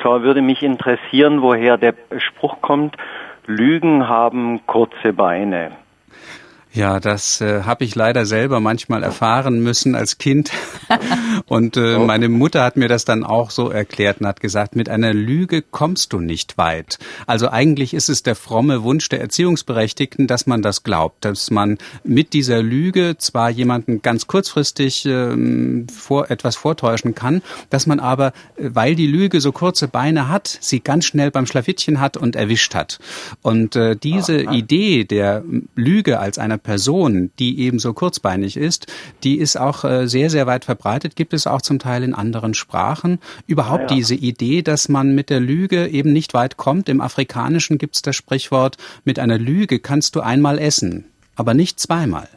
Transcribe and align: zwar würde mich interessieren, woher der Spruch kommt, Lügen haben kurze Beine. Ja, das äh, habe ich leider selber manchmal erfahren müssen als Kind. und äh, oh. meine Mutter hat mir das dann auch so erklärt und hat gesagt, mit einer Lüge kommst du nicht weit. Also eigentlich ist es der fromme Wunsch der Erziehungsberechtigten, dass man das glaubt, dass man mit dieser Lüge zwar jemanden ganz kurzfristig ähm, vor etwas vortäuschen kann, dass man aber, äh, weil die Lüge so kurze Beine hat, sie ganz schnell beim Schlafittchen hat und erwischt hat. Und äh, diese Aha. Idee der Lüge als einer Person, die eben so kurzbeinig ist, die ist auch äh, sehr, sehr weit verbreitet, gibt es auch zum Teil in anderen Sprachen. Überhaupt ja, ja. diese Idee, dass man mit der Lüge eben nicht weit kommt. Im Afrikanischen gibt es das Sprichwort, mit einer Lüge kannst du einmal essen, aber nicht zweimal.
zwar 0.00 0.22
würde 0.22 0.42
mich 0.42 0.62
interessieren, 0.62 1.42
woher 1.42 1.76
der 1.76 1.94
Spruch 2.18 2.60
kommt, 2.60 2.96
Lügen 3.46 4.08
haben 4.08 4.64
kurze 4.66 5.12
Beine. 5.12 5.72
Ja, 6.72 7.00
das 7.00 7.40
äh, 7.40 7.64
habe 7.64 7.82
ich 7.82 7.96
leider 7.96 8.24
selber 8.26 8.60
manchmal 8.60 9.02
erfahren 9.02 9.60
müssen 9.60 9.96
als 9.96 10.18
Kind. 10.18 10.52
und 11.46 11.76
äh, 11.76 11.96
oh. 11.96 12.04
meine 12.04 12.28
Mutter 12.28 12.62
hat 12.62 12.76
mir 12.76 12.86
das 12.86 13.04
dann 13.04 13.24
auch 13.24 13.50
so 13.50 13.70
erklärt 13.70 14.20
und 14.20 14.28
hat 14.28 14.40
gesagt, 14.40 14.76
mit 14.76 14.88
einer 14.88 15.12
Lüge 15.12 15.62
kommst 15.62 16.12
du 16.12 16.20
nicht 16.20 16.58
weit. 16.58 16.98
Also 17.26 17.48
eigentlich 17.48 17.92
ist 17.92 18.08
es 18.08 18.22
der 18.22 18.36
fromme 18.36 18.84
Wunsch 18.84 19.08
der 19.08 19.20
Erziehungsberechtigten, 19.20 20.28
dass 20.28 20.46
man 20.46 20.62
das 20.62 20.84
glaubt, 20.84 21.24
dass 21.24 21.50
man 21.50 21.78
mit 22.04 22.34
dieser 22.34 22.62
Lüge 22.62 23.16
zwar 23.18 23.50
jemanden 23.50 24.00
ganz 24.00 24.28
kurzfristig 24.28 25.06
ähm, 25.06 25.88
vor 25.88 26.30
etwas 26.30 26.54
vortäuschen 26.54 27.16
kann, 27.16 27.42
dass 27.70 27.88
man 27.88 27.98
aber, 27.98 28.28
äh, 28.56 28.70
weil 28.72 28.94
die 28.94 29.08
Lüge 29.08 29.40
so 29.40 29.50
kurze 29.50 29.88
Beine 29.88 30.28
hat, 30.28 30.46
sie 30.60 30.78
ganz 30.78 31.04
schnell 31.04 31.32
beim 31.32 31.46
Schlafittchen 31.46 31.98
hat 31.98 32.16
und 32.16 32.36
erwischt 32.36 32.76
hat. 32.76 33.00
Und 33.42 33.74
äh, 33.74 33.96
diese 33.96 34.46
Aha. 34.46 34.52
Idee 34.52 35.02
der 35.02 35.42
Lüge 35.74 36.20
als 36.20 36.38
einer 36.38 36.59
Person, 36.62 37.30
die 37.38 37.60
eben 37.60 37.78
so 37.78 37.92
kurzbeinig 37.92 38.56
ist, 38.56 38.86
die 39.24 39.38
ist 39.38 39.56
auch 39.56 39.84
äh, 39.84 40.06
sehr, 40.06 40.30
sehr 40.30 40.46
weit 40.46 40.64
verbreitet, 40.64 41.16
gibt 41.16 41.34
es 41.34 41.46
auch 41.46 41.62
zum 41.62 41.78
Teil 41.78 42.02
in 42.02 42.14
anderen 42.14 42.54
Sprachen. 42.54 43.18
Überhaupt 43.46 43.90
ja, 43.90 43.90
ja. 43.90 43.94
diese 43.96 44.14
Idee, 44.14 44.62
dass 44.62 44.88
man 44.88 45.14
mit 45.14 45.30
der 45.30 45.40
Lüge 45.40 45.88
eben 45.88 46.12
nicht 46.12 46.34
weit 46.34 46.56
kommt. 46.56 46.88
Im 46.88 47.00
Afrikanischen 47.00 47.78
gibt 47.78 47.96
es 47.96 48.02
das 48.02 48.16
Sprichwort, 48.16 48.76
mit 49.04 49.18
einer 49.18 49.38
Lüge 49.38 49.78
kannst 49.80 50.16
du 50.16 50.20
einmal 50.20 50.58
essen, 50.58 51.06
aber 51.34 51.54
nicht 51.54 51.80
zweimal. 51.80 52.28